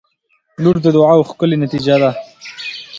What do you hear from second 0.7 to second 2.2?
د دعاوو ښکلی نتیجه ده.